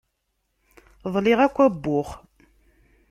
Ḍliɣ 1.13 1.39
akk 1.45 1.57
abux. 1.65 2.09